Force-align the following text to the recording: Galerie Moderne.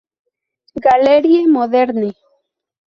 Galerie 0.85 1.45
Moderne. 1.45 2.15